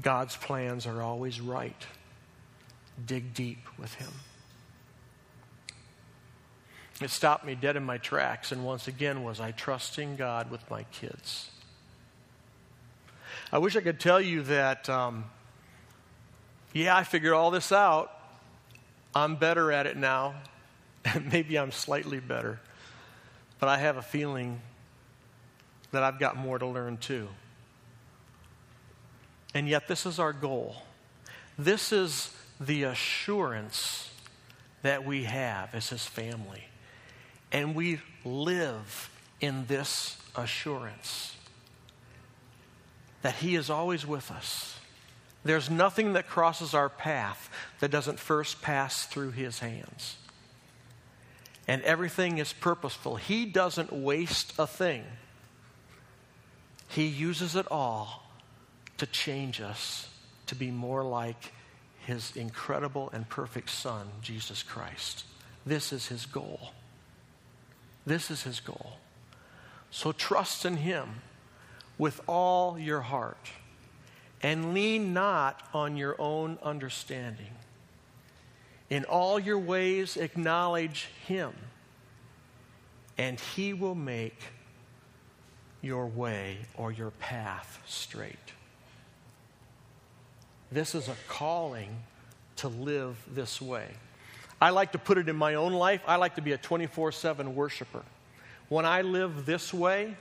[0.02, 1.86] God's plans are always right.
[3.06, 4.10] Dig deep with him.
[7.02, 10.68] It stopped me dead in my tracks, and once again, was I trusting God with
[10.72, 11.52] my kids?
[13.52, 15.26] I wish I could tell you that, um,
[16.74, 18.10] yeah, I figured all this out.
[19.16, 20.36] I'm better at it now.
[21.32, 22.60] Maybe I'm slightly better.
[23.60, 24.62] But I have a feeling
[25.92, 27.30] that I've got more to learn too.
[29.54, 30.78] And yet, this is our goal.
[31.58, 34.10] This is the assurance
[34.82, 36.64] that we have as His family.
[37.52, 41.36] And we live in this assurance
[43.22, 44.80] that He is always with us.
[45.44, 50.18] There's nothing that crosses our path that doesn't first pass through His hands.
[51.68, 53.16] And everything is purposeful.
[53.18, 55.04] He doesn't waste a thing,
[56.88, 58.24] He uses it all
[58.98, 60.10] to change us
[60.48, 61.52] to be more like
[62.06, 65.26] His incredible and perfect Son, Jesus Christ.
[65.66, 66.72] This is His goal.
[68.06, 68.98] This is his goal.
[69.92, 71.22] So trust in him
[71.98, 73.50] with all your heart
[74.44, 77.52] and lean not on your own understanding.
[78.90, 81.54] In all your ways, acknowledge him,
[83.18, 84.38] and he will make
[85.82, 88.36] your way or your path straight.
[90.72, 92.04] This is a calling
[92.58, 93.88] to live this way.
[94.60, 96.02] I like to put it in my own life.
[96.08, 98.04] I like to be a 24 7 worshiper.
[98.70, 100.16] When I live this way,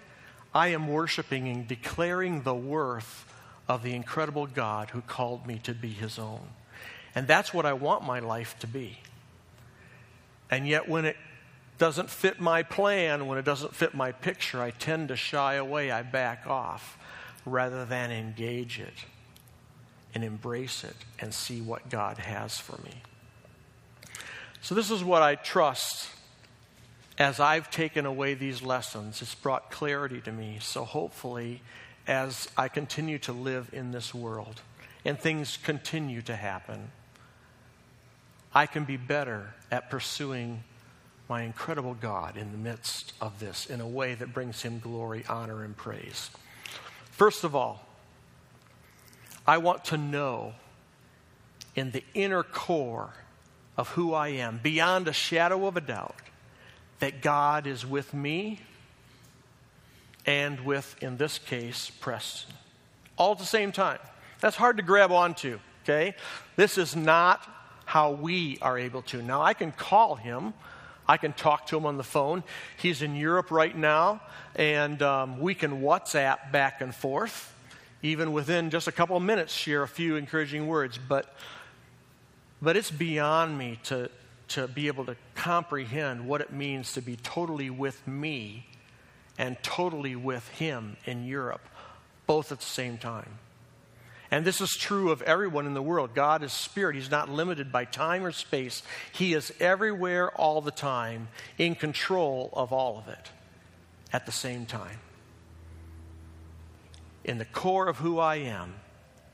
[0.55, 3.32] I am worshiping and declaring the worth
[3.69, 6.49] of the incredible God who called me to be his own.
[7.15, 8.99] And that's what I want my life to be.
[10.51, 11.17] And yet, when it
[11.79, 15.91] doesn't fit my plan, when it doesn't fit my picture, I tend to shy away.
[15.91, 16.99] I back off
[17.45, 18.95] rather than engage it
[20.15, 23.03] and embrace it and see what God has for me.
[24.61, 26.09] So, this is what I trust
[27.19, 29.21] as I've taken away these lessons.
[29.23, 30.59] It's brought clarity to me.
[30.61, 31.63] So, hopefully,
[32.07, 34.61] as I continue to live in this world
[35.05, 36.91] and things continue to happen,
[38.55, 40.65] I can be better at pursuing
[41.29, 45.25] my incredible God in the midst of this in a way that brings him glory,
[45.29, 46.31] honor, and praise.
[47.11, 47.87] First of all,
[49.47, 50.53] I want to know
[51.75, 53.15] in the inner core
[53.77, 56.17] of who I am, beyond a shadow of a doubt,
[56.99, 58.61] that God is with me
[60.27, 62.55] and with, in this case, Preston.
[63.17, 63.99] All at the same time.
[64.41, 66.15] That's hard to grab onto, okay?
[66.57, 67.49] This is not
[67.85, 69.23] how we are able to.
[69.23, 70.55] Now, I can call him.
[71.07, 72.43] I can talk to him on the phone.
[72.77, 74.21] He's in Europe right now,
[74.55, 77.55] and um, we can WhatsApp back and forth,
[78.03, 80.99] even within just a couple of minutes, share a few encouraging words.
[80.99, 81.35] But
[82.63, 84.09] but it's beyond me to,
[84.49, 88.69] to be able to comprehend what it means to be totally with me
[89.39, 91.67] and totally with him in Europe,
[92.27, 93.39] both at the same time.
[94.31, 96.15] And this is true of everyone in the world.
[96.15, 96.97] God is spirit.
[96.97, 98.83] He's not limited by time or space.
[99.13, 101.29] He is everywhere all the time,
[101.59, 103.31] in control of all of it
[104.11, 104.99] at the same time.
[107.25, 108.75] In the core of who I am,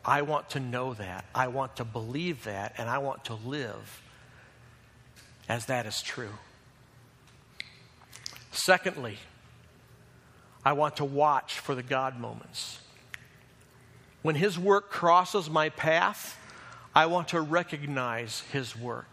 [0.05, 1.24] I want to know that.
[1.32, 2.74] I want to believe that.
[2.76, 4.03] And I want to live
[5.49, 6.32] as that is true.
[8.51, 9.18] Secondly,
[10.68, 12.78] I want to watch for the God moments.
[14.20, 16.38] When His work crosses my path,
[16.94, 19.08] I want to recognize His work.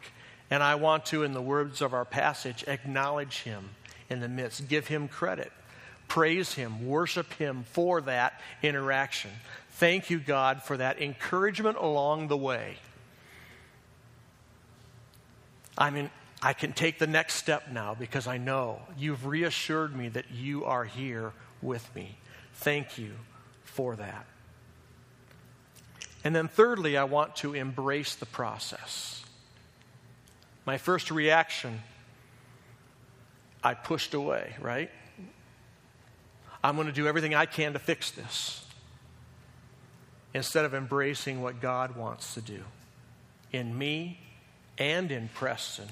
[0.51, 3.69] And I want to, in the words of our passage, acknowledge Him
[4.09, 5.49] in the midst, give Him credit,
[6.09, 9.31] praise Him, worship Him for that interaction.
[9.75, 12.79] Thank you, God, for that encouragement along the way.
[15.77, 16.09] I mean,
[16.41, 20.65] I can take the next step now because I know you've reassured me that you
[20.65, 21.31] are here
[21.66, 22.18] with me.
[22.53, 23.11] Thank you
[23.63, 24.26] for that.
[26.24, 29.24] And then, thirdly, I want to embrace the process.
[30.66, 31.82] My first reaction,
[33.63, 34.89] I pushed away, right?
[36.63, 38.66] I'm going to do everything I can to fix this
[40.34, 42.63] instead of embracing what God wants to do
[43.51, 44.20] in me
[44.78, 45.88] and in Preston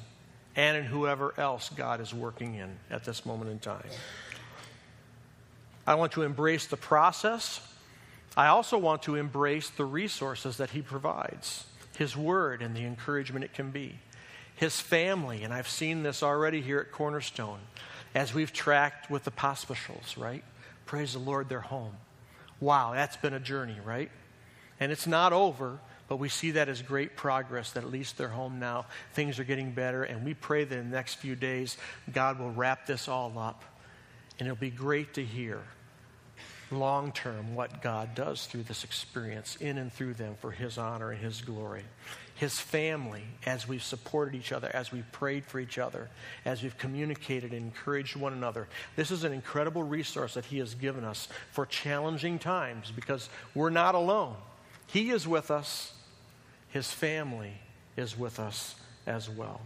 [0.56, 3.84] and in whoever else God is working in at this moment in time.
[5.86, 7.60] I want to embrace the process.
[8.36, 11.66] I also want to embrace the resources that He provides.
[11.98, 14.00] His Word and the encouragement it can be.
[14.56, 17.60] His family, and I've seen this already here at Cornerstone
[18.16, 20.44] as we've tracked with the Pospischals, right?
[20.86, 21.96] Praise the Lord, they're home.
[22.60, 24.12] Wow, that's been a journey, right?
[24.80, 28.28] And it's not over, but we see that as great progress that at least they're
[28.28, 28.86] home now.
[29.14, 31.78] Things are getting better, and we pray that in the next few days,
[32.12, 33.64] God will wrap this all up.
[34.44, 35.62] And it'll be great to hear
[36.70, 41.12] long term what God does through this experience in and through them for His honor
[41.12, 41.84] and His glory.
[42.36, 46.10] His family, as we've supported each other, as we've prayed for each other,
[46.44, 48.68] as we've communicated and encouraged one another.
[48.98, 53.70] This is an incredible resource that He has given us for challenging times because we're
[53.70, 54.36] not alone.
[54.88, 55.94] He is with us,
[56.68, 57.54] His family
[57.96, 58.76] is with us
[59.08, 59.62] as well.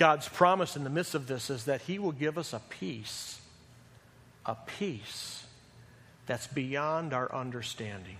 [0.00, 3.38] God's promise in the midst of this is that He will give us a peace,
[4.46, 5.44] a peace
[6.24, 8.16] that's beyond our understanding.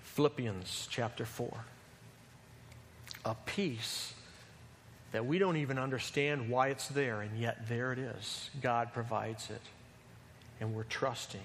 [0.00, 1.52] Philippians chapter 4.
[3.26, 4.14] A peace
[5.12, 8.48] that we don't even understand why it's there, and yet there it is.
[8.62, 9.60] God provides it.
[10.58, 11.38] And we're trusting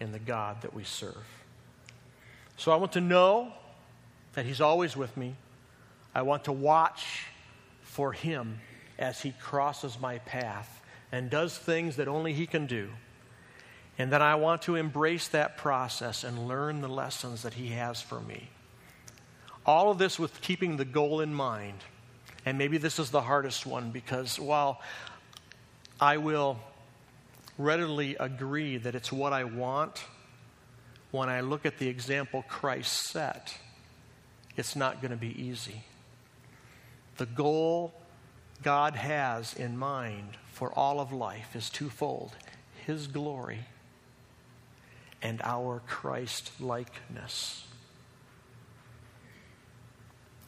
[0.00, 1.24] in the God that we serve.
[2.56, 3.52] So I want to know
[4.32, 5.36] that He's always with me.
[6.16, 7.26] I want to watch
[7.92, 8.58] for Him
[8.98, 10.82] as He crosses my path
[11.12, 12.88] and does things that only He can do.
[13.98, 18.00] And that I want to embrace that process and learn the lessons that He has
[18.00, 18.48] for me.
[19.66, 21.78] All of this with keeping the goal in mind.
[22.46, 24.80] And maybe this is the hardest one because while
[26.00, 26.58] I will
[27.58, 30.02] readily agree that it's what I want,
[31.10, 33.54] when I look at the example Christ set,
[34.56, 35.84] it's not going to be easy.
[37.16, 37.92] The goal
[38.62, 42.32] God has in mind for all of life is twofold
[42.86, 43.60] His glory
[45.20, 47.66] and our Christ likeness.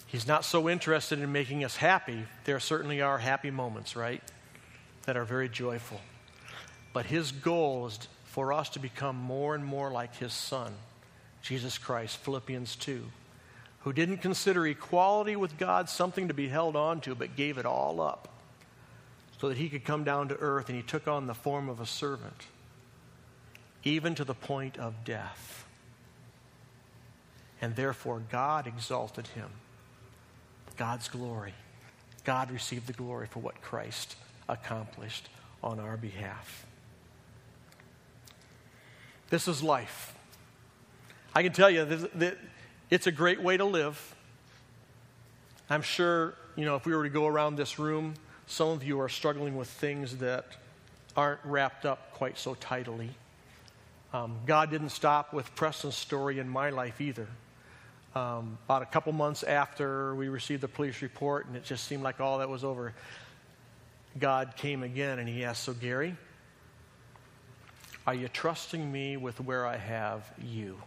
[0.07, 2.25] He's not so interested in making us happy.
[2.45, 4.23] There certainly are happy moments, right?
[5.07, 6.01] That are very joyful.
[6.93, 10.73] But his goal is for us to become more and more like his son,
[11.43, 13.03] Jesus Christ, Philippians 2,
[13.85, 17.67] who didn't consider equality with God something to be held on to, but gave it
[17.67, 18.29] all up
[19.39, 21.81] so that he could come down to earth and he took on the form of
[21.81, 22.47] a servant
[23.85, 25.67] even to the point of death.
[27.61, 29.51] And therefore, God exalted him.
[30.79, 31.53] God's glory.
[32.25, 34.17] God received the glory for what Christ
[34.49, 35.29] accomplished
[35.63, 36.67] on our behalf.
[39.29, 40.15] This is life.
[41.35, 42.39] I can tell you that
[42.91, 44.15] it's a great way to live.
[45.71, 48.15] I'm sure, you know, if we were to go around this room,
[48.47, 50.45] some of you are struggling with things that
[51.17, 53.11] aren't wrapped up quite so tidily.
[54.13, 57.27] Um, God didn't stop with Preston's story in my life either.
[58.15, 62.03] Um, about a couple months after we received the police report, and it just seemed
[62.03, 62.95] like all that was over,
[64.19, 66.15] God came again and he asked, So, Gary,
[68.07, 70.79] are you trusting me with where I have you?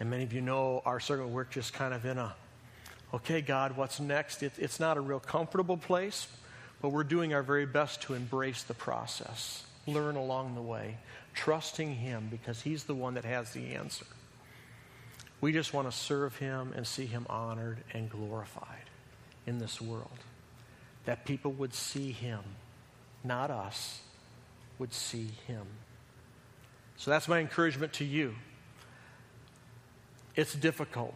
[0.00, 2.34] And many of you know our circle work just kind of in a,
[3.12, 4.42] okay, God, what's next?
[4.42, 6.26] It, it's not a real comfortable place,
[6.80, 10.96] but we're doing our very best to embrace the process, learn along the way,
[11.34, 14.06] trusting Him because He's the one that has the answer.
[15.42, 18.88] We just want to serve Him and see Him honored and glorified
[19.46, 20.08] in this world.
[21.04, 22.40] That people would see Him,
[23.22, 24.00] not us,
[24.78, 25.66] would see Him.
[26.96, 28.34] So that's my encouragement to you.
[30.40, 31.14] It's difficult,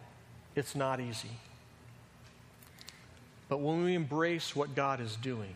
[0.55, 1.31] it's not easy.
[3.49, 5.55] But when we embrace what God is doing,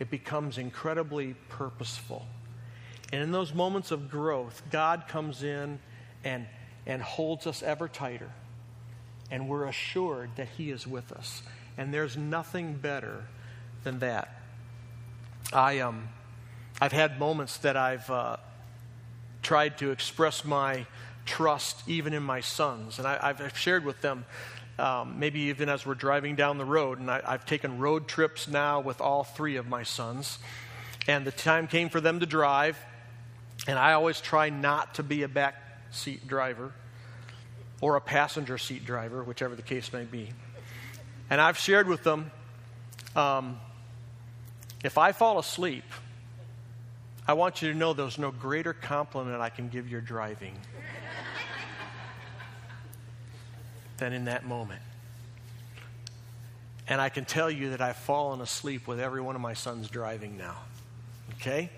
[0.00, 2.26] it becomes incredibly purposeful.
[3.12, 5.78] And in those moments of growth, God comes in
[6.24, 6.46] and,
[6.84, 8.32] and holds us ever tighter.
[9.30, 11.44] And we're assured that He is with us.
[11.78, 13.22] And there's nothing better
[13.84, 14.42] than that.
[15.52, 16.08] I, um,
[16.80, 18.38] I've had moments that I've uh,
[19.42, 20.86] tried to express my
[21.26, 22.98] trust even in my sons.
[22.98, 24.24] And I, I've shared with them
[24.78, 26.98] um, maybe even as we're driving down the road.
[26.98, 30.38] And I, I've taken road trips now with all three of my sons.
[31.08, 32.78] And the time came for them to drive.
[33.66, 35.54] And I always try not to be a back
[35.90, 36.72] seat driver
[37.80, 40.30] or a passenger seat driver, whichever the case may be.
[41.28, 42.30] And I've shared with them
[43.14, 43.58] um,
[44.84, 45.84] if I fall asleep,
[47.26, 50.54] I want you to know there's no greater compliment I can give your driving
[53.98, 54.80] than in that moment.
[56.88, 59.88] And I can tell you that I've fallen asleep with every one of my sons
[59.88, 60.56] driving now.
[61.34, 61.70] Okay?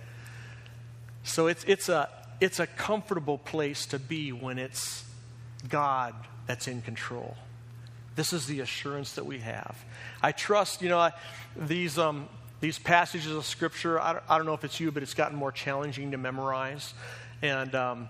[1.23, 2.09] So it's, it's, a,
[2.41, 5.05] it's a comfortable place to be when it's
[5.69, 6.15] God
[6.47, 7.37] that's in control.
[8.17, 9.77] This is the assurance that we have.
[10.23, 11.11] I trust, you know,
[11.57, 12.29] these, um,
[12.61, 15.37] these passages of Scripture, I don't, I don't, know if it's you, but it's gotten
[15.37, 16.93] more challenging to memorize.
[17.43, 18.09] And um,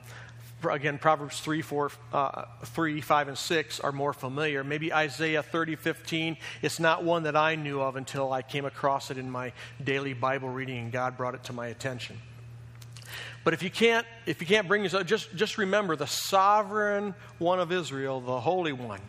[0.69, 4.65] again, Proverbs 3, 4, uh, 3, 5, and 6 are more familiar.
[4.65, 6.37] Maybe Isaiah 30, 15.
[6.63, 9.53] It's not one that I knew of until I came across it in my
[9.83, 12.19] daily Bible reading and God brought it to my attention.
[13.45, 17.61] But if you can't, if you can't bring yourself, just, just remember the sovereign one
[17.61, 19.01] of Israel, the Holy One,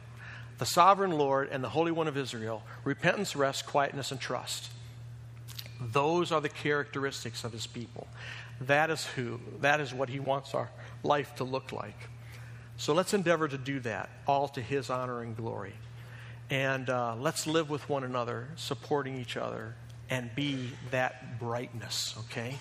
[0.60, 4.70] the sovereign Lord and the Holy One of Israel, repentance, rest, quietness, and trust.
[5.82, 8.08] Those are the characteristics of his people.
[8.62, 10.70] That is who, that is what he wants our
[11.04, 11.98] life to look like.
[12.78, 15.74] So let's endeavor to do that, all to his honor and glory.
[16.50, 19.76] And uh, let's live with one another, supporting each other,
[20.10, 22.56] and be that brightness, okay?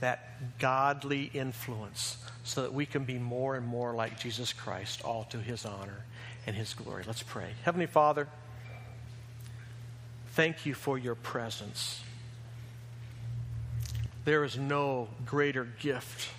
[0.00, 5.24] That godly influence, so that we can be more and more like Jesus Christ, all
[5.30, 6.04] to his honor
[6.46, 7.04] and his glory.
[7.06, 7.50] Let's pray.
[7.64, 8.28] Heavenly Father,
[10.32, 12.02] thank you for your presence.
[14.24, 16.30] There is no greater gift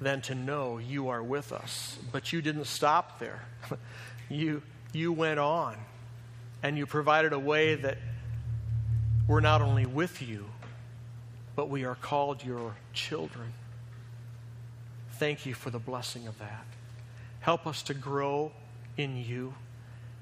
[0.00, 1.98] than to know you are with us.
[2.10, 3.46] But you didn't stop there.
[4.28, 5.76] you, you went on
[6.62, 7.98] and you provided a way that
[9.26, 10.46] we're not only with you,
[11.54, 13.52] but we are called your children.
[15.12, 16.64] Thank you for the blessing of that.
[17.40, 18.52] Help us to grow
[18.96, 19.54] in you,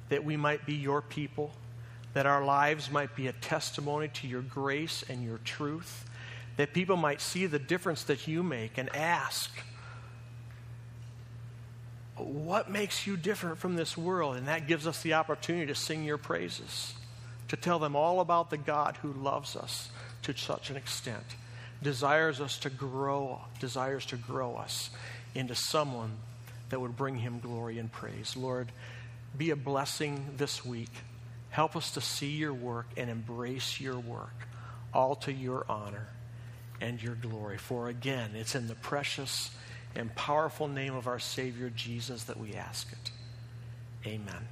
[0.09, 1.53] that we might be your people,
[2.15, 6.05] that our lives might be a testimony to your grace and your truth,
[6.57, 9.51] that people might see the difference that you make and ask,
[12.17, 14.37] What makes you different from this world?
[14.37, 16.95] And that gives us the opportunity to sing your praises,
[17.49, 19.89] to tell them all about the God who loves us
[20.23, 21.25] to such an extent,
[21.83, 24.91] desires us to grow, desires to grow us
[25.35, 26.13] into someone
[26.69, 28.37] that would bring him glory and praise.
[28.37, 28.71] Lord,
[29.37, 30.93] be a blessing this week.
[31.49, 34.35] Help us to see your work and embrace your work,
[34.93, 36.09] all to your honor
[36.81, 37.59] and your glory.
[37.59, 39.51] For again, it's in the precious
[39.95, 43.11] and powerful name of our Savior Jesus that we ask it.
[44.07, 44.49] Amen.